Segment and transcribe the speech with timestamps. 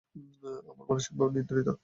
[0.69, 1.67] আমরা মানসিকভাবে নিয়ন্ত্রিত।